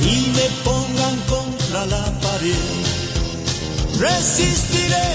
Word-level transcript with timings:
Y 0.00 0.32
me 0.34 0.48
pongan 0.64 1.20
contra 1.28 1.86
la 1.86 2.04
pared. 2.20 2.86
Resistiré, 3.98 5.08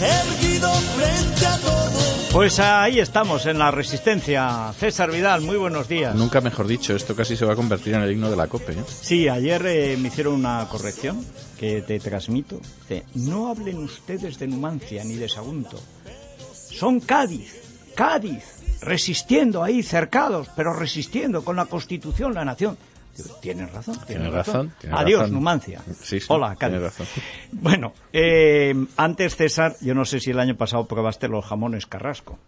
erguido 0.00 0.72
frente 0.72 1.46
a 1.46 1.56
todo. 1.58 2.00
Pues 2.32 2.60
ahí 2.60 3.00
estamos, 3.00 3.46
en 3.46 3.58
la 3.58 3.70
resistencia. 3.70 4.72
César 4.78 5.10
Vidal, 5.10 5.40
muy 5.42 5.56
buenos 5.56 5.88
días. 5.88 6.14
Nunca 6.14 6.40
mejor 6.40 6.66
dicho, 6.66 6.94
esto 6.94 7.16
casi 7.16 7.36
se 7.36 7.44
va 7.44 7.54
a 7.54 7.56
convertir 7.56 7.94
en 7.94 8.02
el 8.02 8.12
himno 8.12 8.30
de 8.30 8.36
la 8.36 8.46
COPE. 8.46 8.72
¿eh? 8.72 8.84
Sí, 8.88 9.28
ayer 9.28 9.64
eh, 9.66 9.96
me 9.98 10.08
hicieron 10.08 10.34
una 10.34 10.66
corrección 10.68 11.24
que 11.58 11.82
te 11.82 11.98
transmito. 11.98 12.60
Dice, 12.88 13.04
no 13.16 13.48
hablen 13.48 13.78
ustedes 13.78 14.38
de 14.38 14.46
Numancia 14.46 15.02
ni 15.04 15.16
de 15.16 15.28
Sagunto. 15.28 15.80
Son 16.52 17.00
Cádiz, 17.00 17.62
Cádiz, 17.96 18.44
resistiendo 18.80 19.62
ahí, 19.62 19.82
cercados, 19.82 20.48
pero 20.54 20.72
resistiendo 20.72 21.44
con 21.44 21.56
la 21.56 21.66
Constitución, 21.66 22.32
la 22.32 22.44
nación. 22.44 22.78
Digo, 23.16 23.36
Tienes 23.40 23.72
razón, 23.72 23.94
tienes 24.06 24.06
Tiene 24.06 24.30
razón. 24.30 24.72
Adiós, 24.92 25.20
razón. 25.20 25.34
Numancia. 25.34 25.80
Sí, 26.00 26.20
sí, 26.20 26.26
Hola, 26.28 26.54
Cádiz. 26.56 26.80
razón. 26.80 27.06
Bueno, 27.52 27.92
eh, 28.12 28.74
antes 28.96 29.36
César, 29.36 29.76
yo 29.80 29.94
no 29.94 30.04
sé 30.04 30.20
si 30.20 30.30
el 30.30 30.40
año 30.40 30.56
pasado 30.56 30.86
probaste 30.86 31.28
los 31.28 31.44
jamones 31.44 31.86
Carrasco, 31.86 32.38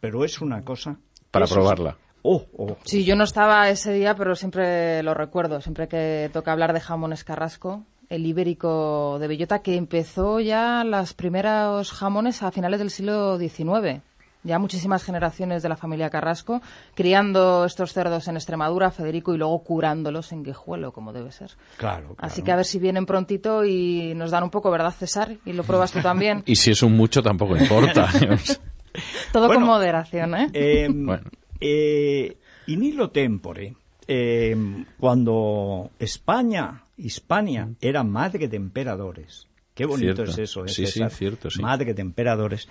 pero 0.00 0.24
es 0.24 0.40
una 0.40 0.62
cosa... 0.62 0.96
Para 1.30 1.46
probarla. 1.46 1.96
Oh, 2.22 2.44
oh. 2.56 2.76
Sí, 2.84 3.04
yo 3.04 3.14
no 3.16 3.24
estaba 3.24 3.68
ese 3.70 3.92
día, 3.92 4.14
pero 4.14 4.34
siempre 4.34 5.02
lo 5.02 5.14
recuerdo. 5.14 5.60
Siempre 5.60 5.88
que 5.88 6.30
toca 6.32 6.52
hablar 6.52 6.72
de 6.72 6.80
jamones 6.80 7.22
Carrasco, 7.22 7.84
el 8.08 8.26
ibérico 8.26 9.18
de 9.20 9.28
bellota, 9.28 9.60
que 9.60 9.76
empezó 9.76 10.40
ya 10.40 10.84
los 10.84 11.14
primeros 11.14 11.92
jamones 11.92 12.42
a 12.42 12.50
finales 12.50 12.78
del 12.80 12.90
siglo 12.90 13.38
XIX. 13.38 14.02
Ya 14.48 14.58
muchísimas 14.58 15.04
generaciones 15.04 15.62
de 15.62 15.68
la 15.68 15.76
familia 15.76 16.10
Carrasco 16.10 16.60
criando 16.94 17.64
estos 17.66 17.92
cerdos 17.92 18.26
en 18.28 18.36
Extremadura, 18.36 18.90
Federico, 18.90 19.34
y 19.34 19.38
luego 19.38 19.62
curándolos 19.62 20.32
en 20.32 20.42
Guijuelo, 20.42 20.90
como 20.92 21.12
debe 21.12 21.30
ser. 21.32 21.50
Claro, 21.76 22.16
Así 22.18 22.42
que 22.42 22.50
a 22.50 22.56
ver 22.56 22.64
si 22.64 22.78
vienen 22.78 23.04
prontito 23.06 23.64
y 23.64 24.14
nos 24.16 24.30
dan 24.30 24.42
un 24.44 24.50
poco, 24.50 24.70
¿verdad, 24.70 24.92
César? 24.98 25.36
Y 25.44 25.52
lo 25.52 25.62
pruebas 25.64 25.92
tú 25.92 26.00
también. 26.00 26.42
Y 26.46 26.56
si 26.56 26.70
es 26.70 26.82
un 26.82 26.96
mucho, 26.96 27.22
tampoco 27.22 27.56
importa. 27.56 28.08
Todo 29.32 29.46
Bueno, 29.46 29.60
con 29.60 29.68
moderación, 29.68 30.34
¿eh? 30.34 30.48
Eh, 30.52 30.88
Bueno. 30.92 31.30
eh, 31.60 32.36
in 32.66 32.82
illo 32.82 33.10
tempore, 33.10 33.74
eh, 34.06 34.56
cuando 34.98 35.90
España, 35.98 36.84
Hispania, 36.96 37.68
era 37.80 38.02
madre 38.02 38.48
de 38.48 38.56
emperadores. 38.56 39.46
Qué 39.74 39.84
bonito 39.86 40.14
Cierto. 40.24 40.32
es 40.32 40.38
eso, 40.38 40.64
¿eh, 40.64 40.68
Sí, 40.68 40.86
sí, 40.86 41.00
cierto, 41.10 41.50
sí. 41.50 41.60
Madre 41.60 41.94
de 41.94 42.02
emperadores. 42.02 42.66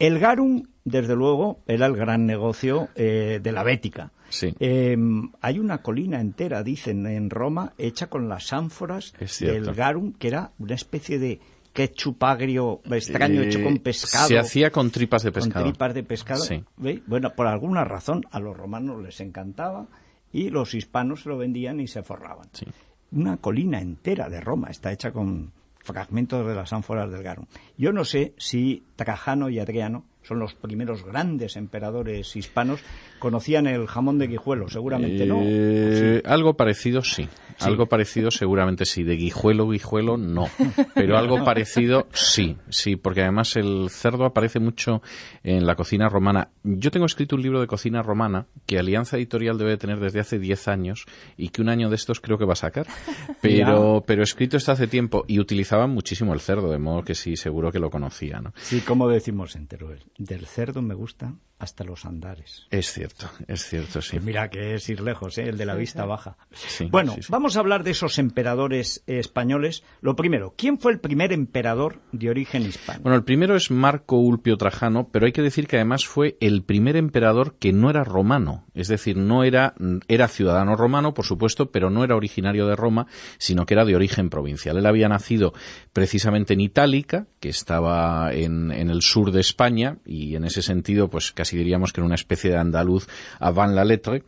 El 0.00 0.18
garum, 0.18 0.64
desde 0.84 1.14
luego, 1.14 1.60
era 1.66 1.86
el 1.86 1.94
gran 1.94 2.26
negocio 2.26 2.88
eh, 2.96 3.38
de 3.40 3.52
la 3.52 3.62
Bética. 3.62 4.10
Sí. 4.30 4.54
Eh, 4.58 4.96
hay 5.40 5.58
una 5.58 5.78
colina 5.82 6.20
entera, 6.20 6.62
dicen, 6.62 7.06
en 7.06 7.30
Roma, 7.30 7.74
hecha 7.78 8.08
con 8.08 8.28
las 8.28 8.52
ánforas 8.52 9.12
del 9.40 9.72
garum, 9.74 10.12
que 10.14 10.28
era 10.28 10.52
una 10.58 10.74
especie 10.74 11.18
de 11.18 11.38
ketchup 11.72 12.24
agrio 12.24 12.80
extraño 12.90 13.42
Eh, 13.42 13.46
hecho 13.48 13.62
con 13.62 13.78
pescado. 13.78 14.26
Se 14.28 14.38
hacía 14.38 14.70
con 14.70 14.90
tripas 14.90 15.22
de 15.22 15.32
Con 15.32 15.42
pescado. 15.42 15.64
tripas 15.66 15.94
de 15.94 16.02
pescado. 16.02 16.42
Sí. 16.44 16.64
¿Ve? 16.78 17.02
Bueno, 17.06 17.34
por 17.34 17.46
alguna 17.46 17.84
razón 17.84 18.24
a 18.30 18.40
los 18.40 18.56
romanos 18.56 19.02
les 19.02 19.20
encantaba 19.20 19.86
y 20.32 20.48
los 20.50 20.74
hispanos 20.74 21.22
se 21.22 21.28
lo 21.28 21.36
vendían 21.38 21.78
y 21.78 21.86
se 21.86 22.02
forraban. 22.02 22.48
Sí. 22.52 22.66
Una 23.12 23.36
colina 23.36 23.80
entera 23.80 24.28
de 24.28 24.40
Roma 24.40 24.68
está 24.70 24.92
hecha 24.92 25.12
con 25.12 25.52
fragmentos 25.82 26.46
de 26.46 26.54
las 26.54 26.72
ánforas 26.72 27.10
del 27.10 27.22
Garum. 27.22 27.46
Yo 27.76 27.92
no 27.92 28.04
sé 28.04 28.34
si 28.38 28.84
Trajano 28.96 29.48
y 29.48 29.58
Adriano 29.58 30.04
son 30.22 30.38
los 30.38 30.54
primeros 30.54 31.04
grandes 31.04 31.56
emperadores 31.56 32.36
hispanos, 32.36 32.80
conocían 33.18 33.66
el 33.66 33.86
jamón 33.86 34.18
de 34.18 34.26
Guijuelo, 34.26 34.68
seguramente 34.68 35.26
no. 35.26 35.40
Eh, 35.42 36.22
Algo 36.24 36.54
parecido 36.54 37.02
sí. 37.02 37.28
Algo 37.60 37.86
parecido 37.86 38.30
seguramente 38.30 38.84
sí. 38.84 39.02
De 39.02 39.16
guijuelo, 39.16 39.68
guijuelo, 39.68 40.16
no. 40.16 40.46
Pero 40.94 41.18
algo 41.18 41.44
parecido 41.44 42.08
sí. 42.12 42.56
Sí, 42.70 42.96
porque 42.96 43.22
además 43.22 43.56
el 43.56 43.88
cerdo 43.90 44.24
aparece 44.24 44.60
mucho 44.60 45.02
en 45.42 45.66
la 45.66 45.74
cocina 45.74 46.08
romana. 46.08 46.50
Yo 46.62 46.90
tengo 46.90 47.06
escrito 47.06 47.36
un 47.36 47.42
libro 47.42 47.60
de 47.60 47.66
cocina 47.66 48.02
romana 48.02 48.46
que 48.66 48.78
Alianza 48.78 49.16
Editorial 49.16 49.58
debe 49.58 49.76
tener 49.76 50.00
desde 50.00 50.20
hace 50.20 50.38
10 50.38 50.68
años 50.68 51.06
y 51.36 51.50
que 51.50 51.60
un 51.60 51.68
año 51.68 51.90
de 51.90 51.96
estos 51.96 52.20
creo 52.20 52.38
que 52.38 52.46
va 52.46 52.54
a 52.54 52.56
sacar. 52.56 52.86
Pero, 53.42 54.04
pero 54.06 54.22
escrito 54.22 54.56
está 54.56 54.72
hace 54.72 54.86
tiempo 54.86 55.24
y 55.26 55.38
utilizaban 55.38 55.90
muchísimo 55.90 56.34
el 56.34 56.40
cerdo, 56.40 56.70
de 56.70 56.78
modo 56.78 57.02
que 57.02 57.14
sí, 57.14 57.36
seguro 57.36 57.72
que 57.72 57.78
lo 57.78 57.90
conocía, 57.90 58.40
¿no? 58.40 58.52
Sí, 58.56 58.80
como 58.80 59.08
decimos 59.08 59.56
en 59.56 59.66
Teruel, 59.66 60.04
del 60.18 60.46
cerdo 60.46 60.82
me 60.82 60.94
gusta 60.94 61.34
hasta 61.60 61.84
los 61.84 62.06
andares. 62.06 62.66
Es 62.70 62.90
cierto, 62.90 63.30
es 63.46 63.66
cierto, 63.66 64.00
sí. 64.00 64.12
Pues 64.12 64.24
mira 64.24 64.48
que 64.48 64.74
es 64.74 64.88
ir 64.88 65.02
lejos, 65.02 65.36
¿eh? 65.36 65.50
el 65.50 65.58
de 65.58 65.66
la 65.66 65.74
vista 65.74 66.06
baja. 66.06 66.38
Sí, 66.52 66.88
bueno, 66.90 67.12
sí, 67.14 67.22
sí. 67.22 67.28
vamos 67.30 67.56
a 67.56 67.60
hablar 67.60 67.84
de 67.84 67.90
esos 67.90 68.18
emperadores 68.18 69.04
españoles. 69.06 69.84
Lo 70.00 70.16
primero, 70.16 70.54
¿quién 70.56 70.78
fue 70.78 70.90
el 70.92 71.00
primer 71.00 71.32
emperador 71.32 72.00
de 72.12 72.30
origen 72.30 72.62
hispano? 72.62 73.00
Bueno, 73.02 73.16
el 73.16 73.24
primero 73.24 73.56
es 73.56 73.70
Marco 73.70 74.16
Ulpio 74.16 74.56
Trajano, 74.56 75.10
pero 75.12 75.26
hay 75.26 75.32
que 75.32 75.42
decir 75.42 75.66
que 75.66 75.76
además 75.76 76.06
fue 76.06 76.38
el 76.40 76.62
primer 76.62 76.96
emperador 76.96 77.56
que 77.58 77.74
no 77.74 77.90
era 77.90 78.04
romano, 78.04 78.64
es 78.74 78.88
decir, 78.88 79.18
no 79.18 79.44
era 79.44 79.74
era 80.08 80.28
ciudadano 80.28 80.76
romano, 80.76 81.12
por 81.12 81.26
supuesto, 81.26 81.70
pero 81.70 81.90
no 81.90 82.04
era 82.04 82.16
originario 82.16 82.66
de 82.66 82.76
Roma, 82.76 83.06
sino 83.36 83.66
que 83.66 83.74
era 83.74 83.84
de 83.84 83.96
origen 83.96 84.30
provincial. 84.30 84.78
Él 84.78 84.86
había 84.86 85.10
nacido 85.10 85.52
precisamente 85.92 86.54
en 86.54 86.60
Itálica, 86.60 87.26
que 87.38 87.50
estaba 87.50 88.32
en, 88.32 88.72
en 88.72 88.88
el 88.88 89.02
sur 89.02 89.30
de 89.30 89.40
España 89.40 89.98
y 90.04 90.36
en 90.36 90.44
ese 90.44 90.62
sentido, 90.62 91.08
pues 91.08 91.32
casi 91.32 91.56
diríamos 91.56 91.92
que 91.92 92.00
era 92.00 92.06
una 92.06 92.14
especie 92.14 92.50
de 92.50 92.58
andaluz 92.58 93.06
avant 93.38 93.74
la 93.74 93.84
lettre. 93.84 94.22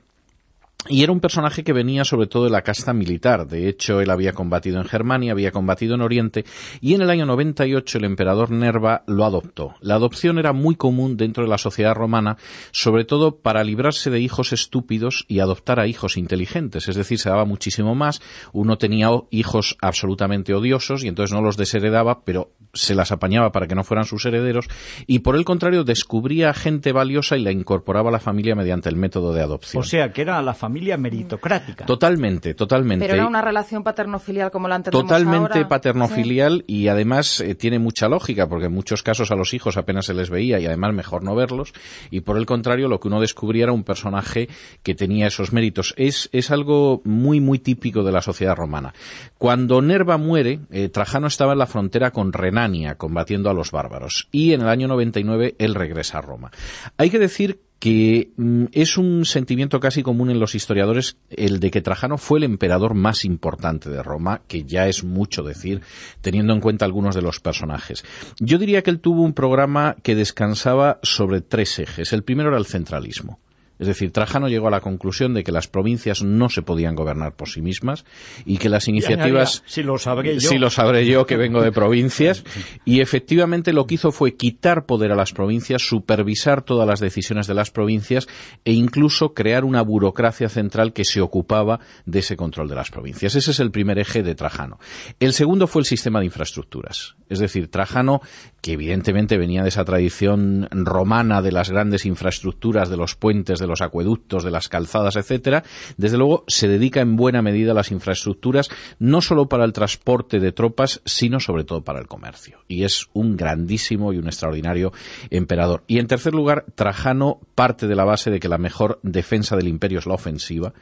Y 0.89 1.05
era 1.05 1.13
un 1.13 1.21
personaje 1.21 1.63
que 1.63 1.73
venía 1.73 2.05
sobre 2.05 2.27
todo 2.27 2.45
de 2.45 2.51
la 2.51 2.63
casta 2.63 2.93
militar. 2.93 3.47
De 3.47 3.69
hecho, 3.69 4.01
él 4.01 4.11
había 4.11 4.33
combatido 4.33 4.79
en 4.79 4.85
Germania, 4.85 5.31
había 5.31 5.53
combatido 5.53 5.95
en 5.95 6.01
Oriente, 6.01 6.45
y 6.81 6.95
en 6.95 7.03
el 7.03 7.11
año 7.11 7.25
98 7.25 7.99
el 7.99 8.05
emperador 8.05 8.51
Nerva 8.51 9.05
lo 9.07 9.25
adoptó. 9.25 9.75
La 9.81 9.95
adopción 9.95 10.39
era 10.39 10.53
muy 10.53 10.75
común 10.75 11.17
dentro 11.17 11.45
de 11.45 11.51
la 11.51 11.59
sociedad 11.59 11.95
romana, 11.95 12.37
sobre 12.73 13.05
todo 13.05 13.37
para 13.37 13.63
librarse 13.63 14.11
de 14.11 14.21
hijos 14.21 14.53
estúpidos 14.53 15.25
y 15.29 15.39
adoptar 15.39 15.79
a 15.79 15.87
hijos 15.87 16.17
inteligentes. 16.17 16.89
Es 16.89 16.97
decir, 16.97 17.21
se 17.21 17.31
daba 17.31 17.45
muchísimo 17.45 17.95
más. 17.95 18.21
Uno 18.53 18.77
tenía 18.77 19.09
hijos 19.31 19.77
absolutamente 19.81 20.53
odiosos 20.53 21.05
y 21.05 21.09
entonces 21.09 21.33
no 21.33 21.43
los 21.43 21.57
desheredaba, 21.57 22.25
pero 22.25 22.51
se 22.75 22.95
las 22.95 23.13
apañaba 23.13 23.53
para 23.53 23.69
que 23.69 23.75
no 23.75 23.85
fueran 23.85 24.05
sus 24.05 24.25
herederos. 24.25 24.67
Y 25.07 25.21
por 25.21 25.37
el 25.37 25.45
contrario, 25.45 25.85
descubría 25.85 26.53
gente 26.55 26.91
valiosa 26.93 27.37
y 27.37 27.43
la 27.43 27.53
incorporaba 27.53 28.09
a 28.09 28.13
la 28.13 28.19
familia 28.21 28.55
mediante 28.57 28.89
el 28.89 28.97
método 28.97 29.33
de 29.33 29.43
adopción. 29.43 29.81
O 29.81 29.85
sea, 29.85 30.13
que 30.13 30.23
era 30.23 30.41
la 30.43 30.55
familia 30.55 30.72
meritocrática. 30.73 31.87
Totalmente, 31.87 32.55
totalmente. 32.55 33.05
Pero 33.05 33.15
era 33.15 33.27
una 33.27 33.43
relación 33.43 33.83
paterno-filial 33.83 34.51
como 34.51 34.69
la 34.69 34.77
entendemos 34.77 35.09
Totalmente 35.09 35.65
paternofilial 35.67 36.65
y 36.67 36.89
además 36.89 37.41
eh, 37.41 37.55
tiene 37.55 37.79
mucha 37.79 38.09
lógica 38.09 38.49
porque 38.49 38.67
en 38.67 38.73
muchos 38.73 39.03
casos 39.03 39.31
a 39.31 39.37
los 39.37 39.55
hijos 39.55 39.77
apenas 39.77 40.07
se 40.07 40.15
les 40.15 40.31
veía 40.31 40.59
y 40.59 40.67
además 40.67 40.95
mejor 40.95 41.23
no 41.23 41.35
verlos 41.35 41.73
y 42.11 42.21
por 42.21 42.37
el 42.37 42.47
contrario 42.47 42.89
lo 42.89 43.01
que 43.01 43.09
uno 43.09 43.21
descubría 43.21 43.65
era 43.65 43.73
un 43.73 43.85
personaje 43.85 44.49
que 44.83 44.95
tenía 44.95 45.27
esos 45.27 45.53
méritos. 45.53 45.95
Es, 45.97 46.29
es 46.33 46.51
algo 46.51 47.03
muy 47.05 47.41
muy 47.41 47.59
típico 47.59 48.03
de 48.03 48.13
la 48.13 48.23
sociedad 48.23 48.57
romana. 48.57 48.95
Cuando 49.39 49.83
Nerva 49.83 50.17
muere, 50.17 50.61
eh, 50.71 50.89
Trajano 50.89 51.27
estaba 51.27 51.53
en 51.53 51.59
la 51.59 51.67
frontera 51.67 52.11
con 52.11 52.33
Renania 52.33 52.97
combatiendo 52.97 53.51
a 53.51 53.55
los 53.55 53.71
bárbaros 53.71 54.29
y 54.33 54.53
en 54.53 54.63
el 54.63 54.69
año 54.69 54.89
99 54.89 55.57
él 55.59 55.75
regresa 55.75 56.19
a 56.19 56.23
Roma. 56.23 56.51
Hay 56.97 57.11
que 57.11 57.19
decir 57.19 57.61
que 57.83 58.31
mm, 58.37 58.67
es 58.71 58.97
un 58.97 59.25
sentimiento 59.25 59.81
casi 59.81 60.05
común 60.05 60.31
en 60.31 60.39
los 60.39 60.55
historiadores 60.55 61.17
el 61.31 61.59
de 61.59 61.73
que 61.73 61.83
Trajano 61.83 62.17
fue 62.17 62.39
el 62.39 62.45
emperador 62.45 62.95
más 62.95 63.25
importante 63.25 63.91
de 63.91 64.05
Roma, 64.05 64.41
que 64.47 64.63
ya 64.63 64.87
es 64.87 65.03
mucho 65.03 65.43
decir, 65.43 65.81
teniendo 66.21 66.53
en 66.53 66.61
cuenta 66.61 66.85
algunos 66.85 67.17
de 67.17 67.23
los 67.23 67.41
personajes. 67.41 68.05
Yo 68.39 68.59
diría 68.59 68.83
que 68.83 68.91
él 68.91 69.01
tuvo 69.01 69.23
un 69.23 69.33
programa 69.33 69.97
que 70.05 70.15
descansaba 70.15 71.01
sobre 71.03 71.41
tres 71.41 71.77
ejes. 71.81 72.13
El 72.13 72.23
primero 72.23 72.51
era 72.51 72.59
el 72.59 72.67
centralismo. 72.67 73.41
Es 73.83 73.89
decir, 73.89 74.13
Trajano 74.13 74.49
llegó 74.49 74.69
a 74.69 74.71
la 74.71 74.81
conclusión 74.81 75.35
de 75.35 75.43
que 75.43 75.51
las 75.51 75.67
provincias 75.67 76.23
no 76.23 76.49
se 76.49 76.63
podían 76.63 76.95
gobernar 76.95 77.35
por 77.35 77.49
sí 77.49 77.61
mismas 77.61 78.05
y 78.45 78.59
que 78.59 78.69
las 78.69 78.87
iniciativas... 78.87 79.65
si 79.67 79.83
lo 79.83 79.99
sabré 79.99 80.35
yo. 80.35 80.49
Si 80.49 80.57
lo 80.57 80.71
sabré 80.71 81.05
yo, 81.05 81.27
que 81.27 81.37
vengo 81.37 81.61
de 81.61 81.73
provincias. 81.73 82.45
Y 82.85 83.01
efectivamente 83.01 83.73
lo 83.73 83.87
que 83.87 83.97
hizo 83.97 84.13
fue 84.13 84.37
quitar 84.37 84.87
poder 84.87 85.11
a 85.11 85.17
las 85.17 85.33
provincias, 85.33 85.83
supervisar 85.83 86.63
todas 86.63 86.87
las 86.87 87.01
decisiones 87.01 87.49
de 87.49 87.55
las 87.55 87.73
provincias 87.73 88.29
e 88.65 88.73
incluso 88.73 89.35
crear 89.35 89.65
una 89.65 89.83
burocracia 89.83 90.49
central 90.49 90.93
que 90.93 91.05
se 91.05 91.21
ocupaba 91.21 91.81
de 92.07 92.21
ese 92.21 92.37
control 92.37 92.69
de 92.69 92.77
las 92.77 92.91
provincias. 92.91 93.35
Ese 93.35 93.51
es 93.51 93.59
el 93.59 93.73
primer 93.73 93.99
eje 93.99 94.23
de 94.23 94.37
Trajano. 94.37 94.79
El 95.19 95.33
segundo 95.33 95.67
fue 95.67 95.81
el 95.81 95.87
sistema 95.87 96.21
de 96.21 96.27
infraestructuras. 96.27 97.17
Es 97.29 97.39
decir, 97.39 97.69
Trajano, 97.69 98.21
que 98.61 98.73
evidentemente 98.73 99.39
venía 99.39 99.63
de 99.63 99.71
esa 99.71 99.85
tradición 99.85 100.69
romana 100.71 101.41
de 101.41 101.51
las 101.51 101.71
grandes 101.71 102.05
infraestructuras, 102.05 102.91
de 102.91 102.97
los 102.97 103.15
puentes, 103.15 103.59
de 103.59 103.67
los 103.67 103.72
acueductos, 103.81 104.45
de 104.45 104.51
las 104.51 104.69
calzadas, 104.69 105.17
etcétera, 105.17 105.65
desde 105.97 106.19
luego 106.19 106.45
se 106.49 106.69
dedica 106.69 107.01
en 107.01 107.17
buena 107.17 107.43
medida 107.43 107.73
a 107.73 107.75
las 107.75 107.91
infraestructuras, 107.91 108.69
no 108.99 109.21
solo 109.21 109.49
para 109.49 109.65
el 109.65 109.73
transporte 109.73 110.41
de 110.41 110.53
tropas, 110.53 111.01
sino 111.05 111.41
sobre 111.41 111.65
todo 111.65 111.83
para 111.83 112.01
el 112.01 112.09
comercio. 112.09 112.59
Y 112.69 112.85
es 112.85 113.07
un 113.13 113.37
grandísimo 113.37 114.13
y 114.13 114.19
un 114.19 114.27
extraordinario 114.27 114.93
emperador. 115.31 115.85
Y 115.87 115.99
en 115.99 116.07
tercer 116.07 116.35
lugar, 116.35 116.67
Trajano 116.75 117.41
parte 117.55 117.87
de 117.87 117.97
la 117.97 118.05
base 118.05 118.31
de 118.31 118.41
que 118.41 118.49
la 118.49 118.59
mejor 118.59 119.01
defensa 119.03 119.57
del 119.57 119.69
imperio 119.69 119.99
es 119.99 120.07
la 120.07 120.15
ofensiva 120.15 120.73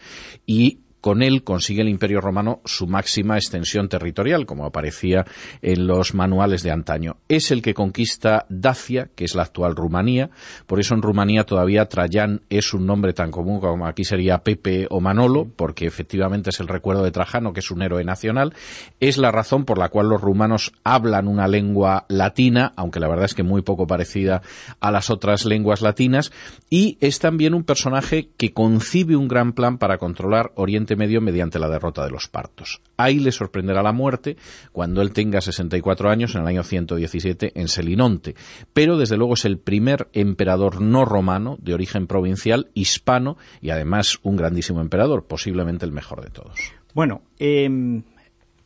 y 0.46 0.80
con 1.00 1.22
él 1.22 1.44
consigue 1.44 1.82
el 1.82 1.88
Imperio 1.88 2.20
Romano 2.20 2.60
su 2.64 2.86
máxima 2.86 3.36
extensión 3.36 3.88
territorial, 3.88 4.46
como 4.46 4.64
aparecía 4.64 5.24
en 5.62 5.86
los 5.86 6.14
manuales 6.14 6.62
de 6.62 6.70
antaño. 6.70 7.16
Es 7.28 7.50
el 7.50 7.62
que 7.62 7.74
conquista 7.74 8.46
Dacia, 8.48 9.10
que 9.14 9.24
es 9.24 9.34
la 9.34 9.42
actual 9.42 9.76
Rumanía. 9.76 10.30
Por 10.66 10.80
eso 10.80 10.94
en 10.94 11.02
Rumanía 11.02 11.44
todavía 11.44 11.86
Traján 11.86 12.42
es 12.48 12.74
un 12.74 12.86
nombre 12.86 13.12
tan 13.12 13.30
común 13.30 13.60
como 13.60 13.86
aquí 13.86 14.04
sería 14.04 14.38
Pepe 14.38 14.86
o 14.90 15.00
Manolo, 15.00 15.48
porque 15.54 15.86
efectivamente 15.86 16.50
es 16.50 16.60
el 16.60 16.68
recuerdo 16.68 17.02
de 17.02 17.10
Trajano, 17.10 17.52
que 17.52 17.60
es 17.60 17.70
un 17.70 17.82
héroe 17.82 18.04
nacional. 18.04 18.54
Es 19.00 19.18
la 19.18 19.30
razón 19.30 19.64
por 19.64 19.78
la 19.78 19.88
cual 19.88 20.08
los 20.08 20.20
rumanos 20.20 20.72
hablan 20.84 21.28
una 21.28 21.48
lengua 21.48 22.06
latina, 22.08 22.72
aunque 22.76 23.00
la 23.00 23.08
verdad 23.08 23.26
es 23.26 23.34
que 23.34 23.42
muy 23.42 23.62
poco 23.62 23.86
parecida 23.86 24.42
a 24.80 24.90
las 24.90 25.10
otras 25.10 25.44
lenguas 25.44 25.82
latinas. 25.82 26.32
Y 26.68 26.98
es 27.00 27.18
también 27.18 27.54
un 27.54 27.64
personaje 27.64 28.30
que 28.36 28.52
concibe 28.52 29.16
un 29.16 29.28
gran 29.28 29.52
plan 29.52 29.78
para 29.78 29.98
controlar 29.98 30.52
Oriente 30.54 30.89
Medio 30.96 31.20
mediante 31.20 31.58
la 31.58 31.68
derrota 31.68 32.04
de 32.04 32.10
los 32.10 32.28
partos. 32.28 32.80
Ahí 32.96 33.18
le 33.18 33.32
sorprenderá 33.32 33.82
la 33.82 33.92
muerte 33.92 34.36
cuando 34.72 35.02
él 35.02 35.12
tenga 35.12 35.40
64 35.40 36.10
años 36.10 36.34
en 36.34 36.42
el 36.42 36.46
año 36.46 36.62
117 36.62 37.52
en 37.54 37.68
Selinonte. 37.68 38.34
Pero 38.72 38.96
desde 38.96 39.16
luego 39.16 39.34
es 39.34 39.44
el 39.44 39.58
primer 39.58 40.08
emperador 40.12 40.80
no 40.80 41.04
romano 41.04 41.56
de 41.60 41.74
origen 41.74 42.06
provincial, 42.06 42.70
hispano 42.74 43.36
y 43.60 43.70
además 43.70 44.18
un 44.22 44.36
grandísimo 44.36 44.80
emperador, 44.80 45.24
posiblemente 45.26 45.84
el 45.84 45.92
mejor 45.92 46.22
de 46.22 46.30
todos. 46.30 46.58
Bueno, 46.94 47.22
em, 47.38 48.02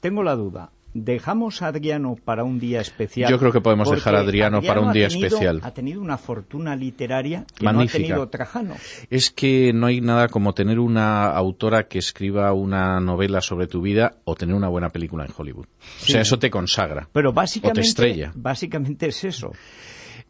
tengo 0.00 0.22
la 0.22 0.34
duda. 0.34 0.70
¿Dejamos 0.94 1.60
a 1.60 1.66
Adriano 1.66 2.16
para 2.24 2.44
un 2.44 2.60
día 2.60 2.80
especial? 2.80 3.28
Yo 3.28 3.36
creo 3.40 3.50
que 3.50 3.60
podemos 3.60 3.90
dejar 3.90 4.14
a 4.14 4.20
Adriano, 4.20 4.62
para 4.62 4.80
un 4.80 4.92
día 4.92 5.08
especial. 5.08 5.60
Ha 5.64 5.72
tenido 5.72 6.00
una 6.00 6.16
fortuna 6.16 6.76
literaria 6.76 7.44
que 7.58 7.64
no 7.64 7.80
ha 7.80 7.86
tenido 7.86 8.28
Trajano. 8.28 8.76
Es 9.10 9.32
que 9.32 9.72
no 9.74 9.86
hay 9.86 10.00
nada 10.00 10.28
como 10.28 10.54
tener 10.54 10.78
una 10.78 11.26
autora 11.30 11.88
que 11.88 11.98
escriba 11.98 12.52
una 12.52 13.00
novela 13.00 13.40
sobre 13.40 13.66
tu 13.66 13.82
vida 13.82 14.18
o 14.22 14.36
tener 14.36 14.54
una 14.54 14.68
buena 14.68 14.90
película 14.90 15.24
en 15.24 15.32
Hollywood. 15.36 15.66
O 15.66 16.06
sea, 16.06 16.20
eso 16.20 16.38
te 16.38 16.48
consagra. 16.48 17.08
Pero 17.12 17.32
básicamente, 17.32 17.80
o 17.80 17.82
te 17.82 17.88
estrella. 17.88 18.32
básicamente 18.34 19.08
es 19.08 19.24
eso. 19.24 19.50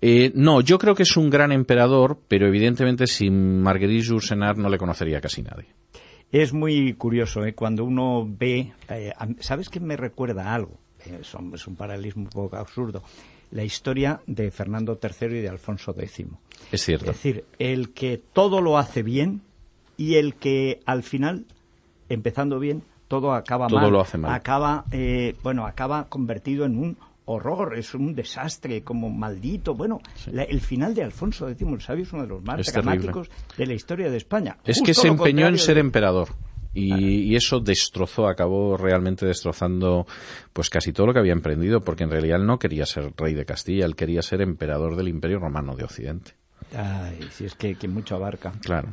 Eh, 0.00 0.32
no, 0.34 0.62
yo 0.62 0.78
creo 0.78 0.94
que 0.94 1.02
es 1.02 1.16
un 1.18 1.28
gran 1.28 1.52
emperador, 1.52 2.18
pero 2.26 2.46
evidentemente 2.46 3.06
sin 3.06 3.60
Marguerite 3.60 4.06
Yourcenar 4.06 4.56
no 4.56 4.70
le 4.70 4.78
conocería 4.78 5.20
casi 5.20 5.42
nadie. 5.42 5.66
Es 6.34 6.52
muy 6.52 6.94
curioso 6.94 7.44
¿eh? 7.44 7.54
cuando 7.54 7.84
uno 7.84 8.26
ve, 8.28 8.72
eh, 8.88 9.12
¿sabes 9.38 9.68
qué 9.68 9.78
me 9.78 9.96
recuerda 9.96 10.52
algo? 10.52 10.80
Eh, 11.06 11.18
es, 11.20 11.32
un, 11.32 11.54
es, 11.54 11.64
un, 11.68 11.76
paralelismo 11.76 12.24
un 12.24 12.28
poco 12.28 12.56
absurdo. 12.56 13.04
La 13.52 13.62
historia 13.62 14.20
de 14.26 14.50
Fernando 14.50 14.98
III 15.00 15.28
y 15.28 15.42
de 15.42 15.48
Alfonso 15.48 15.94
X. 15.96 16.26
Es 16.72 16.82
cierto. 16.82 17.12
Es 17.12 17.18
decir, 17.18 17.44
el 17.60 17.92
que 17.92 18.18
todo 18.18 18.60
lo 18.60 18.78
hace 18.78 19.04
bien 19.04 19.42
y 19.96 20.16
el 20.16 20.34
que 20.34 20.80
al 20.86 21.04
final, 21.04 21.44
empezando 22.08 22.58
bien, 22.58 22.82
todo 23.06 23.32
acaba 23.32 23.68
todo 23.68 23.82
mal. 23.82 23.92
Lo 23.92 24.00
hace 24.00 24.18
mal. 24.18 24.32
Acaba, 24.32 24.86
eh, 24.90 25.36
bueno, 25.44 25.66
acaba 25.66 26.08
convertido 26.08 26.64
en 26.64 26.78
un 26.78 26.96
horror, 27.26 27.76
es 27.78 27.94
un 27.94 28.14
desastre, 28.14 28.82
como 28.82 29.10
maldito. 29.10 29.74
Bueno, 29.74 30.00
sí. 30.14 30.30
la, 30.32 30.42
el 30.44 30.60
final 30.60 30.94
de 30.94 31.02
Alfonso 31.02 31.48
X 31.48 31.66
el 31.66 31.80
Sabio 31.80 32.02
es 32.04 32.12
uno 32.12 32.22
de 32.22 32.28
los 32.28 32.42
más 32.42 32.60
es 32.60 32.72
dramáticos 32.72 33.28
terrible. 33.28 33.54
de 33.56 33.66
la 33.66 33.74
historia 33.74 34.10
de 34.10 34.16
España. 34.16 34.58
Es 34.64 34.78
Justo 34.78 34.84
que 34.84 34.94
se 34.94 35.08
empeñó 35.08 35.46
en 35.46 35.58
ser 35.58 35.74
de... 35.76 35.80
emperador. 35.80 36.28
Y, 36.72 36.92
ah. 36.92 36.98
y, 36.98 37.36
eso 37.36 37.60
destrozó, 37.60 38.26
acabó 38.26 38.76
realmente 38.76 39.26
destrozando 39.26 40.06
pues 40.52 40.70
casi 40.70 40.92
todo 40.92 41.06
lo 41.06 41.12
que 41.12 41.20
había 41.20 41.32
emprendido, 41.32 41.80
porque 41.80 42.02
en 42.02 42.10
realidad 42.10 42.40
él 42.40 42.46
no 42.46 42.58
quería 42.58 42.84
ser 42.84 43.12
rey 43.16 43.32
de 43.34 43.44
Castilla, 43.44 43.86
él 43.86 43.94
quería 43.94 44.22
ser 44.22 44.42
emperador 44.42 44.96
del 44.96 45.06
Imperio 45.08 45.38
Romano 45.38 45.76
de 45.76 45.84
Occidente. 45.84 46.32
Ay, 46.76 47.20
si 47.30 47.44
es 47.44 47.54
que, 47.54 47.76
que 47.76 47.86
mucho 47.86 48.16
abarca. 48.16 48.52
Claro. 48.60 48.88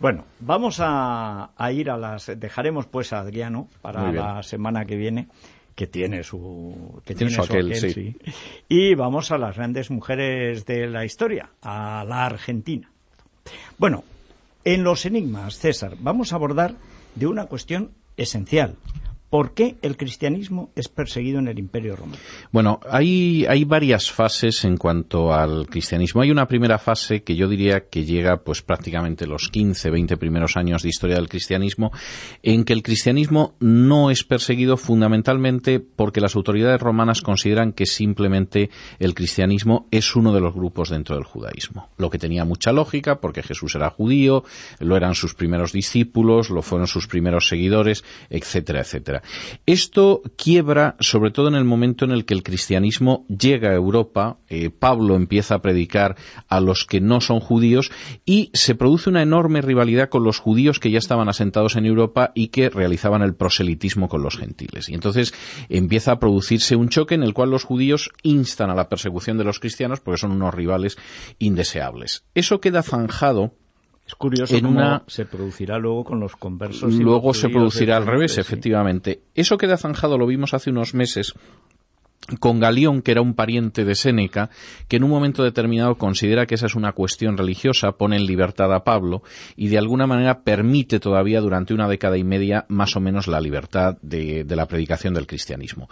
Bueno, 0.00 0.24
vamos 0.40 0.78
a, 0.80 1.50
a, 1.56 1.72
ir 1.72 1.90
a 1.90 1.96
las. 1.96 2.30
Dejaremos 2.38 2.86
pues 2.86 3.12
a 3.12 3.20
Adriano 3.20 3.68
para 3.82 4.12
la 4.12 4.42
semana 4.42 4.84
que 4.84 4.96
viene 4.96 5.28
que 5.76 5.86
tiene 5.86 6.24
su 6.24 7.00
que 7.04 7.14
tiene, 7.14 7.32
su 7.32 7.42
aquel, 7.42 7.72
aquel 7.72 7.92
sí. 7.92 7.92
sí. 7.92 8.16
y 8.68 8.94
vamos 8.94 9.30
a 9.30 9.38
las 9.38 9.56
grandes 9.56 9.90
mujeres 9.90 10.66
de 10.66 10.88
la 10.88 11.04
historia 11.04 11.50
a 11.62 12.04
la 12.08 12.26
Argentina 12.26 12.90
bueno 13.78 14.02
en 14.64 14.82
los 14.82 15.06
enigmas 15.06 15.58
César 15.58 15.94
vamos 16.00 16.32
a 16.32 16.36
abordar 16.36 16.74
de 17.14 17.26
una 17.28 17.46
cuestión 17.46 17.92
esencial 18.16 18.76
¿Por 19.28 19.54
qué 19.54 19.76
el 19.82 19.96
cristianismo 19.96 20.70
es 20.76 20.88
perseguido 20.88 21.40
en 21.40 21.48
el 21.48 21.58
Imperio 21.58 21.96
Romano? 21.96 22.18
Bueno, 22.52 22.78
hay, 22.88 23.44
hay 23.46 23.64
varias 23.64 24.10
fases 24.10 24.64
en 24.64 24.76
cuanto 24.76 25.34
al 25.34 25.66
cristianismo. 25.66 26.22
Hay 26.22 26.30
una 26.30 26.46
primera 26.46 26.78
fase 26.78 27.24
que 27.24 27.34
yo 27.34 27.48
diría 27.48 27.88
que 27.88 28.04
llega 28.04 28.36
pues 28.38 28.62
prácticamente 28.62 29.26
los 29.26 29.48
15, 29.48 29.90
20 29.90 30.16
primeros 30.16 30.56
años 30.56 30.82
de 30.82 30.90
historia 30.90 31.16
del 31.16 31.28
cristianismo, 31.28 31.90
en 32.42 32.64
que 32.64 32.72
el 32.72 32.84
cristianismo 32.84 33.54
no 33.58 34.12
es 34.12 34.22
perseguido 34.22 34.76
fundamentalmente 34.76 35.80
porque 35.80 36.20
las 36.20 36.36
autoridades 36.36 36.80
romanas 36.80 37.20
consideran 37.20 37.72
que 37.72 37.86
simplemente 37.86 38.70
el 39.00 39.14
cristianismo 39.14 39.88
es 39.90 40.14
uno 40.14 40.32
de 40.32 40.40
los 40.40 40.54
grupos 40.54 40.90
dentro 40.90 41.16
del 41.16 41.24
judaísmo. 41.24 41.88
Lo 41.96 42.10
que 42.10 42.18
tenía 42.18 42.44
mucha 42.44 42.70
lógica 42.70 43.20
porque 43.20 43.42
Jesús 43.42 43.74
era 43.74 43.90
judío, 43.90 44.44
lo 44.78 44.96
eran 44.96 45.16
sus 45.16 45.34
primeros 45.34 45.72
discípulos, 45.72 46.50
lo 46.50 46.62
fueron 46.62 46.86
sus 46.86 47.08
primeros 47.08 47.48
seguidores, 47.48 48.04
etcétera, 48.30 48.80
etcétera. 48.80 49.15
Esto 49.66 50.22
quiebra 50.36 50.96
sobre 51.00 51.30
todo 51.30 51.48
en 51.48 51.54
el 51.54 51.64
momento 51.64 52.04
en 52.04 52.10
el 52.10 52.24
que 52.24 52.34
el 52.34 52.42
cristianismo 52.42 53.24
llega 53.28 53.70
a 53.70 53.74
Europa, 53.74 54.38
eh, 54.48 54.70
Pablo 54.70 55.16
empieza 55.16 55.56
a 55.56 55.62
predicar 55.62 56.16
a 56.48 56.60
los 56.60 56.84
que 56.84 57.00
no 57.00 57.20
son 57.20 57.40
judíos 57.40 57.90
y 58.24 58.50
se 58.52 58.74
produce 58.74 59.10
una 59.10 59.22
enorme 59.22 59.62
rivalidad 59.62 60.08
con 60.08 60.24
los 60.24 60.38
judíos 60.38 60.80
que 60.80 60.90
ya 60.90 60.98
estaban 60.98 61.28
asentados 61.28 61.76
en 61.76 61.86
Europa 61.86 62.32
y 62.34 62.48
que 62.48 62.70
realizaban 62.70 63.22
el 63.22 63.34
proselitismo 63.34 64.08
con 64.08 64.22
los 64.22 64.36
gentiles. 64.36 64.88
Y 64.88 64.94
entonces 64.94 65.34
empieza 65.68 66.12
a 66.12 66.18
producirse 66.18 66.76
un 66.76 66.88
choque 66.88 67.14
en 67.14 67.22
el 67.22 67.34
cual 67.34 67.50
los 67.50 67.64
judíos 67.64 68.10
instan 68.22 68.70
a 68.70 68.74
la 68.74 68.88
persecución 68.88 69.38
de 69.38 69.44
los 69.44 69.60
cristianos 69.60 70.00
porque 70.00 70.20
son 70.20 70.32
unos 70.32 70.54
rivales 70.54 70.96
indeseables. 71.38 72.24
Eso 72.34 72.60
queda 72.60 72.82
zanjado 72.82 73.54
es 74.06 74.14
curioso 74.14 74.54
en 74.56 74.66
una 74.66 75.02
se 75.08 75.26
producirá 75.26 75.78
luego 75.78 76.04
con 76.04 76.20
los 76.20 76.36
conversos. 76.36 76.94
Y 76.94 76.98
luego 76.98 77.28
los 77.28 77.40
se 77.40 77.48
producirá 77.48 77.96
al 77.96 78.06
revés, 78.06 78.34
sí. 78.34 78.40
efectivamente. 78.40 79.22
Eso 79.34 79.58
queda 79.58 79.76
zanjado, 79.76 80.16
lo 80.16 80.26
vimos 80.26 80.54
hace 80.54 80.70
unos 80.70 80.94
meses 80.94 81.34
con 82.40 82.58
Galión, 82.58 83.02
que 83.02 83.12
era 83.12 83.22
un 83.22 83.34
pariente 83.34 83.84
de 83.84 83.94
Séneca, 83.94 84.50
que 84.88 84.96
en 84.96 85.04
un 85.04 85.10
momento 85.10 85.44
determinado 85.44 85.96
considera 85.96 86.46
que 86.46 86.56
esa 86.56 86.66
es 86.66 86.74
una 86.74 86.92
cuestión 86.92 87.36
religiosa, 87.36 87.92
pone 87.92 88.16
en 88.16 88.26
libertad 88.26 88.72
a 88.74 88.84
Pablo 88.84 89.22
y 89.54 89.68
de 89.68 89.78
alguna 89.78 90.06
manera 90.06 90.42
permite 90.42 90.98
todavía 90.98 91.40
durante 91.40 91.74
una 91.74 91.88
década 91.88 92.18
y 92.18 92.24
media 92.24 92.66
más 92.68 92.96
o 92.96 93.00
menos 93.00 93.28
la 93.28 93.40
libertad 93.40 93.96
de, 94.02 94.44
de 94.44 94.56
la 94.56 94.66
predicación 94.66 95.14
del 95.14 95.26
cristianismo. 95.26 95.88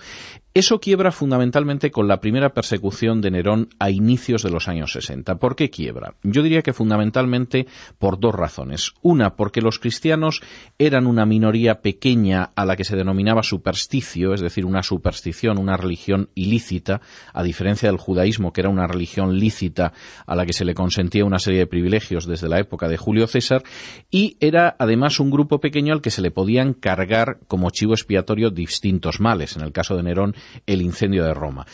Eso 0.55 0.79
quiebra 0.79 1.11
fundamentalmente 1.11 1.91
con 1.91 2.07
la 2.07 2.21
primera 2.21 2.55
persecución 2.55 3.21
de 3.21 3.31
Nerón 3.33 3.69
a 3.81 3.91
inicios 3.91 4.43
de 4.43 4.51
los 4.51 4.69
años 4.69 4.93
60. 4.93 5.37
¿Por 5.37 5.57
qué 5.57 5.69
quiebra? 5.69 6.15
Yo 6.23 6.43
diría 6.43 6.63
que 6.63 6.73
fundamentalmente 6.73 7.67
por 7.99 8.21
dos 8.21 8.35
razones. 8.35 8.93
Una, 9.03 9.35
porque 9.35 9.61
los 9.61 9.81
cristianos 9.81 10.43
eran 10.79 11.07
una 11.09 11.27
minoría 11.27 11.81
pequeña 11.81 12.53
a 12.55 12.65
la 12.65 12.77
que 12.77 12.85
se 12.85 12.97
denominaba 12.97 13.43
supersticio, 13.43 14.33
es 14.33 14.41
decir, 14.41 14.65
una 14.65 14.85
superstición, 14.85 15.59
una 15.59 15.77
religión 15.77 16.24
ilícita, 16.35 17.01
a 17.33 17.43
diferencia 17.43 17.89
del 17.89 17.99
judaísmo, 17.99 18.53
que 18.53 18.61
era 18.61 18.71
una 18.71 18.87
religión 18.87 19.39
lícita 19.39 19.93
a 20.27 20.35
la 20.35 20.47
que 20.47 20.53
se 20.53 20.65
le 20.65 20.75
consentía 20.75 21.25
una 21.25 21.39
serie 21.39 21.61
de 21.61 21.67
privilegios 21.67 22.27
desde 22.27 22.49
la 22.49 22.59
época 22.59 22.89
de 22.89 22.97
Julio 22.97 23.27
César, 23.27 23.63
y 24.11 24.37
era 24.41 24.77
además 24.79 25.21
un 25.21 25.31
grupo 25.31 25.61
pequeño 25.61 25.93
al 25.93 26.03
que 26.03 26.11
se 26.11 26.23
le 26.23 26.31
podían 26.31 26.75
cargar 26.75 27.39
como 27.49 27.71
chivo 27.71 27.93
expiatorio 27.95 28.51
distintos 28.51 29.21
males, 29.21 29.57
en 29.57 29.63
el 29.63 29.73
caso 29.73 29.97
de 29.97 30.03
Nerón, 30.03 30.35
el 30.67 30.83
incendio 30.83 31.25
de 31.25 31.35
Roma. 31.35 31.67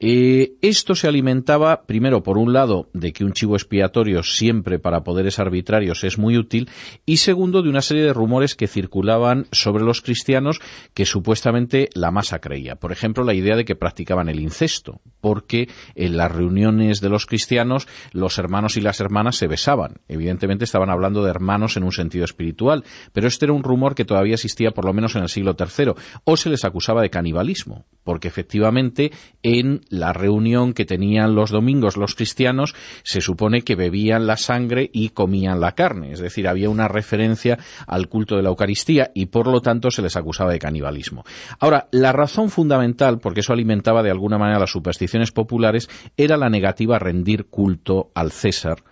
Eh, 0.00 0.52
esto 0.62 0.94
se 0.94 1.08
alimentaba, 1.08 1.82
primero, 1.82 2.22
por 2.22 2.38
un 2.38 2.52
lado, 2.52 2.88
de 2.92 3.12
que 3.12 3.24
un 3.24 3.32
chivo 3.32 3.56
expiatorio 3.56 4.22
siempre 4.22 4.78
para 4.78 5.04
poderes 5.04 5.38
arbitrarios 5.38 6.04
es 6.04 6.18
muy 6.18 6.36
útil, 6.36 6.68
y 7.06 7.18
segundo, 7.18 7.62
de 7.62 7.70
una 7.70 7.82
serie 7.82 8.04
de 8.04 8.12
rumores 8.12 8.54
que 8.54 8.68
circulaban 8.68 9.46
sobre 9.52 9.84
los 9.84 10.00
cristianos 10.00 10.60
que 10.94 11.04
supuestamente 11.04 11.88
la 11.94 12.10
masa 12.10 12.40
creía. 12.40 12.76
Por 12.76 12.92
ejemplo, 12.92 13.24
la 13.24 13.34
idea 13.34 13.56
de 13.56 13.64
que 13.64 13.76
practicaban 13.88 14.28
el 14.28 14.38
incesto, 14.38 15.00
porque 15.22 15.70
en 15.94 16.18
las 16.18 16.30
reuniones 16.30 17.00
de 17.00 17.08
los 17.08 17.24
cristianos 17.24 17.88
los 18.12 18.36
hermanos 18.36 18.76
y 18.76 18.82
las 18.82 19.00
hermanas 19.00 19.36
se 19.36 19.46
besaban. 19.46 19.94
Evidentemente 20.08 20.64
estaban 20.64 20.90
hablando 20.90 21.24
de 21.24 21.30
hermanos 21.30 21.78
en 21.78 21.84
un 21.84 21.92
sentido 21.92 22.26
espiritual, 22.26 22.84
pero 23.14 23.26
este 23.26 23.46
era 23.46 23.54
un 23.54 23.62
rumor 23.62 23.94
que 23.94 24.04
todavía 24.04 24.34
existía 24.34 24.72
por 24.72 24.84
lo 24.84 24.92
menos 24.92 25.16
en 25.16 25.22
el 25.22 25.30
siglo 25.30 25.56
III, 25.58 25.92
o 26.24 26.36
se 26.36 26.50
les 26.50 26.66
acusaba 26.66 27.00
de 27.00 27.08
canibalismo, 27.08 27.86
porque 28.04 28.28
efectivamente 28.28 29.10
en 29.42 29.80
la 29.88 30.12
reunión 30.12 30.74
que 30.74 30.84
tenían 30.84 31.34
los 31.34 31.50
domingos 31.50 31.96
los 31.96 32.14
cristianos 32.14 32.74
se 33.04 33.22
supone 33.22 33.62
que 33.62 33.74
bebían 33.74 34.26
la 34.26 34.36
sangre 34.36 34.90
y 34.92 35.10
comían 35.10 35.60
la 35.60 35.72
carne, 35.72 36.12
es 36.12 36.20
decir, 36.20 36.46
había 36.46 36.68
una 36.68 36.88
referencia 36.88 37.58
al 37.86 38.08
culto 38.08 38.36
de 38.36 38.42
la 38.42 38.50
Eucaristía 38.50 39.12
y 39.14 39.26
por 39.26 39.46
lo 39.46 39.62
tanto 39.62 39.90
se 39.90 40.02
les 40.02 40.14
acusaba 40.16 40.52
de 40.52 40.58
canibalismo. 40.58 41.24
Ahora, 41.58 41.88
la 41.90 42.12
razón 42.12 42.50
fundamental, 42.50 43.18
porque 43.18 43.40
eso 43.40 43.54
alimentaba 43.78 44.02
de 44.02 44.10
alguna 44.10 44.38
manera 44.38 44.58
las 44.58 44.70
supersticiones 44.70 45.30
populares, 45.30 45.88
era 46.16 46.36
la 46.36 46.50
negativa 46.50 46.96
a 46.96 46.98
rendir 46.98 47.46
culto 47.46 48.10
al 48.14 48.32
César 48.32 48.82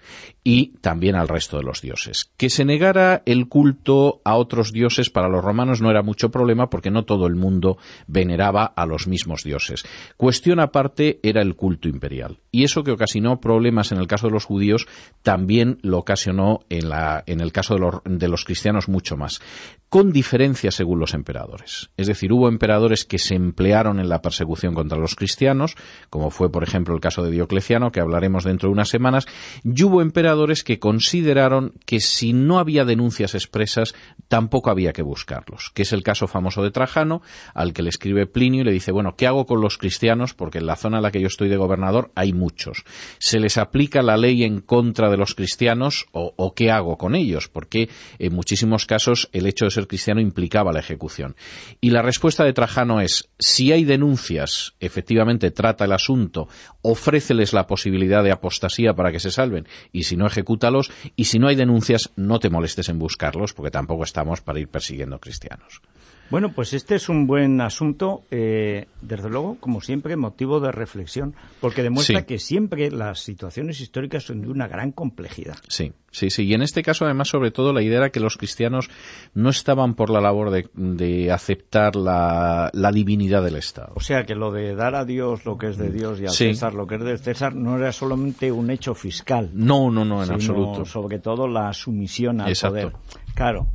y 0.44 0.74
también 0.80 1.16
al 1.16 1.26
resto 1.26 1.56
de 1.56 1.64
los 1.64 1.82
dioses. 1.82 2.30
Que 2.36 2.50
se 2.50 2.64
negara 2.64 3.22
el 3.26 3.48
culto 3.48 4.20
a 4.24 4.36
otros 4.36 4.72
dioses 4.72 5.10
para 5.10 5.28
los 5.28 5.42
romanos 5.44 5.82
no 5.82 5.90
era 5.90 6.02
mucho 6.02 6.30
problema 6.30 6.70
porque 6.70 6.92
no 6.92 7.04
todo 7.04 7.26
el 7.26 7.34
mundo 7.34 7.78
veneraba 8.06 8.64
a 8.64 8.86
los 8.86 9.08
mismos 9.08 9.42
dioses. 9.42 9.84
Cuestión 10.16 10.60
aparte 10.60 11.18
era 11.24 11.42
el 11.42 11.56
culto 11.56 11.88
imperial. 11.88 12.38
Y 12.52 12.62
eso 12.62 12.84
que 12.84 12.92
ocasionó 12.92 13.40
problemas 13.40 13.90
en 13.90 13.98
el 13.98 14.06
caso 14.06 14.28
de 14.28 14.34
los 14.34 14.44
judíos 14.44 14.86
también 15.22 15.78
lo 15.82 15.98
ocasionó 15.98 16.60
en, 16.70 16.88
la, 16.88 17.24
en 17.26 17.40
el 17.40 17.50
caso 17.50 17.74
de 17.74 17.80
los, 17.80 17.94
de 18.04 18.28
los 18.28 18.44
cristianos 18.44 18.88
mucho 18.88 19.16
más 19.16 19.40
con 19.88 20.12
diferencia 20.12 20.70
según 20.70 20.98
los 20.98 21.14
emperadores. 21.14 21.90
Es 21.96 22.06
decir, 22.06 22.32
hubo 22.32 22.48
emperadores 22.48 23.04
que 23.04 23.18
se 23.18 23.34
emplearon 23.34 24.00
en 24.00 24.08
la 24.08 24.20
persecución 24.20 24.74
contra 24.76 24.98
los 24.98 25.16
cristianos, 25.16 25.74
como 26.10 26.30
fue, 26.30 26.52
por 26.52 26.62
ejemplo, 26.62 26.94
el 26.94 27.00
caso 27.00 27.24
de 27.24 27.32
Diocleciano, 27.32 27.90
que 27.90 28.00
hablaremos 28.00 28.44
dentro 28.44 28.68
de 28.68 28.74
unas 28.74 28.88
semanas, 28.88 29.26
y 29.64 29.82
hubo 29.82 30.02
emperadores 30.02 30.62
que 30.62 30.78
consideraron 30.78 31.72
que 31.84 31.98
si 31.98 32.32
no 32.32 32.60
había 32.60 32.84
denuncias 32.84 33.34
expresas, 33.34 33.94
tampoco 34.28 34.70
había 34.70 34.92
que 34.92 35.02
buscarlos, 35.02 35.72
que 35.74 35.82
es 35.82 35.92
el 35.92 36.02
caso 36.02 36.28
famoso 36.28 36.62
de 36.62 36.70
Trajano, 36.70 37.22
al 37.54 37.72
que 37.72 37.82
le 37.82 37.88
escribe 37.88 38.26
Plinio 38.26 38.60
y 38.60 38.64
le 38.64 38.72
dice, 38.72 38.92
bueno, 38.92 39.16
¿qué 39.16 39.26
hago 39.26 39.46
con 39.46 39.60
los 39.60 39.78
cristianos? 39.78 40.34
Porque 40.34 40.58
en 40.58 40.66
la 40.66 40.76
zona 40.76 40.98
en 40.98 41.02
la 41.02 41.10
que 41.10 41.20
yo 41.20 41.26
estoy 41.26 41.48
de 41.48 41.56
gobernador 41.56 42.12
hay 42.14 42.32
muchos. 42.32 42.84
¿Se 43.18 43.40
les 43.40 43.58
aplica 43.58 44.02
la 44.02 44.16
ley 44.16 44.44
en 44.44 44.60
contra 44.60 45.10
de 45.10 45.16
los 45.16 45.34
cristianos 45.34 46.06
o, 46.12 46.34
o 46.36 46.54
qué 46.54 46.70
hago 46.70 46.96
con 46.98 47.14
ellos? 47.14 47.48
Porque 47.48 47.88
en 48.18 48.34
muchísimos 48.34 48.86
casos 48.86 49.28
el 49.32 49.46
hecho 49.46 49.64
de 49.64 49.70
ser 49.70 49.86
cristiano 49.86 50.20
implicaba 50.20 50.72
la 50.72 50.80
ejecución. 50.80 51.36
Y 51.80 51.90
la 51.90 52.02
respuesta 52.02 52.44
de 52.44 52.52
Trajano 52.52 53.00
es, 53.00 53.28
si 53.38 53.72
hay 53.72 53.84
denuncias, 53.84 54.65
efectivamente 54.80 55.50
trata 55.50 55.84
el 55.84 55.92
asunto, 55.92 56.48
ofréceles 56.82 57.52
la 57.52 57.66
posibilidad 57.66 58.22
de 58.22 58.32
apostasía 58.32 58.94
para 58.94 59.12
que 59.12 59.20
se 59.20 59.30
salven, 59.30 59.66
y 59.92 60.04
si 60.04 60.16
no, 60.16 60.26
ejecútalos, 60.26 60.90
y 61.16 61.24
si 61.24 61.38
no 61.38 61.48
hay 61.48 61.56
denuncias, 61.56 62.10
no 62.16 62.38
te 62.38 62.50
molestes 62.50 62.88
en 62.88 62.98
buscarlos, 62.98 63.52
porque 63.52 63.70
tampoco 63.70 64.04
estamos 64.04 64.40
para 64.40 64.60
ir 64.60 64.68
persiguiendo 64.68 65.18
cristianos. 65.18 65.82
Bueno, 66.30 66.52
pues 66.52 66.74
este 66.74 66.96
es 66.96 67.08
un 67.08 67.26
buen 67.26 67.60
asunto, 67.60 68.22
eh, 68.30 68.86
desde 69.00 69.28
luego, 69.30 69.56
como 69.60 69.80
siempre, 69.80 70.16
motivo 70.16 70.58
de 70.60 70.72
reflexión, 70.72 71.34
porque 71.60 71.82
demuestra 71.82 72.20
Sí. 72.20 72.26
que 72.26 72.38
siempre 72.38 72.90
las 72.90 73.20
situaciones 73.20 73.80
históricas 73.80 74.24
son 74.24 74.42
de 74.42 74.48
una 74.48 74.66
gran 74.66 74.90
complejidad. 74.90 75.56
Sí, 75.68 75.92
sí, 76.10 76.30
sí. 76.30 76.44
Y 76.44 76.54
en 76.54 76.62
este 76.62 76.82
caso, 76.82 77.04
además, 77.04 77.28
sobre 77.28 77.52
todo, 77.52 77.72
la 77.72 77.82
idea 77.82 77.98
era 77.98 78.10
que 78.10 78.18
los 78.20 78.36
cristianos 78.36 78.90
no 79.34 79.50
estaban 79.50 79.94
por 79.94 80.10
la 80.10 80.20
labor 80.20 80.50
de, 80.50 80.68
de 80.74 81.30
aceptar 81.30 81.94
la, 81.94 82.70
la 82.72 82.90
divinidad 82.90 83.44
del 83.44 83.56
Estado. 83.56 83.92
O 83.94 84.00
sea 84.00 84.24
que 84.24 84.34
lo 84.34 84.50
de 84.50 84.74
dar 84.74 84.96
a 84.96 85.04
Dios 85.04 85.44
lo 85.44 85.56
que 85.58 85.68
es 85.68 85.76
de 85.76 85.90
Dios 85.90 86.20
y 86.20 86.24
al 86.24 86.30
Sí. 86.30 86.46
César 86.46 86.74
lo 86.74 86.86
que 86.88 86.96
es 86.96 87.04
del 87.04 87.18
César 87.18 87.54
no 87.54 87.76
era 87.76 87.92
solamente 87.92 88.50
un 88.50 88.70
hecho 88.70 88.94
fiscal, 88.94 89.50
No, 89.54 89.90
no, 89.92 90.04
no, 90.04 90.18
en 90.20 90.24
sino 90.24 90.34
absoluto. 90.34 90.84
sobre 90.84 91.20
todo 91.20 91.46
la 91.46 91.72
sumisión 91.72 92.40
al 92.40 92.48
Exacto. 92.48 92.74
poder. 92.90 92.92
Claro. 93.34 93.68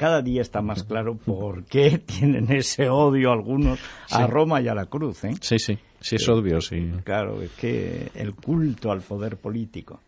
Cada 0.00 0.22
día 0.22 0.40
está 0.40 0.62
más 0.62 0.82
claro 0.84 1.14
por 1.14 1.64
qué 1.64 1.98
tienen 2.06 2.50
ese 2.50 2.88
odio 2.88 3.32
algunos 3.32 3.78
a 4.10 4.26
Roma 4.26 4.62
y 4.62 4.66
a 4.68 4.74
la 4.74 4.86
cruz, 4.86 5.24
¿eh? 5.24 5.34
Sí, 5.42 5.58
sí, 5.58 5.78
sí, 6.00 6.16
es 6.16 6.26
obvio, 6.26 6.62
sí. 6.62 6.90
Claro, 7.04 7.42
es 7.42 7.50
que 7.50 8.10
el 8.14 8.32
culto 8.34 8.92
al 8.92 9.02
poder 9.02 9.36
político. 9.36 10.00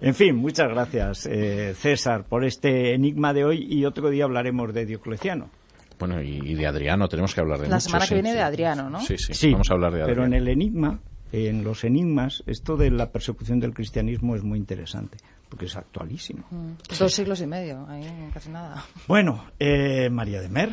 En 0.00 0.14
fin, 0.14 0.36
muchas 0.36 0.68
gracias, 0.68 1.26
eh, 1.26 1.74
César, 1.74 2.22
por 2.22 2.44
este 2.44 2.94
enigma 2.94 3.34
de 3.34 3.44
hoy 3.44 3.66
y 3.68 3.84
otro 3.84 4.10
día 4.10 4.22
hablaremos 4.26 4.72
de 4.72 4.86
Diocleciano. 4.86 5.50
Bueno, 5.98 6.22
y, 6.22 6.38
y 6.44 6.54
de 6.54 6.68
Adriano 6.68 7.08
tenemos 7.08 7.34
que 7.34 7.40
hablar 7.40 7.58
de 7.58 7.66
La 7.66 7.74
mucho, 7.74 7.86
semana 7.88 8.04
que 8.04 8.08
sí, 8.10 8.14
viene 8.14 8.30
sí. 8.30 8.36
de 8.36 8.42
Adriano, 8.42 8.90
¿no? 8.90 9.00
Sí, 9.00 9.16
sí, 9.18 9.50
vamos 9.50 9.68
a 9.70 9.74
hablar 9.74 9.90
de 9.92 10.04
pero 10.04 10.22
Adriano. 10.22 10.36
en 10.36 10.42
el 10.42 10.48
enigma, 10.48 11.00
en 11.32 11.64
los 11.64 11.84
enigmas, 11.84 12.42
esto 12.46 12.76
de 12.76 12.90
la 12.90 13.10
persecución 13.10 13.60
del 13.60 13.72
cristianismo 13.72 14.36
es 14.36 14.42
muy 14.42 14.58
interesante, 14.58 15.18
porque 15.48 15.66
es 15.66 15.76
actualísimo. 15.76 16.44
Dos 16.98 17.12
siglos 17.12 17.40
y 17.40 17.46
medio, 17.46 17.86
ahí 17.88 18.04
casi 18.32 18.50
nada. 18.50 18.84
Bueno, 19.06 19.44
eh, 19.58 20.10
María 20.10 20.40
de 20.40 20.48
Mer, 20.48 20.68